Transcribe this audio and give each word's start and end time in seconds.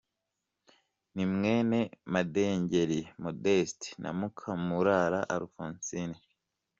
Ni 1.15 1.23
mwene 1.33 1.79
Madengeri 2.13 2.99
Modeste 3.23 3.87
na 4.01 4.09
Mukamurara 4.17 5.19
Alphonsine. 5.35 6.17